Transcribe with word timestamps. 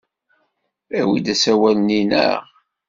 Awi-d 0.99 1.27
asawal-nni, 1.33 2.01
naɣ? 2.09 2.39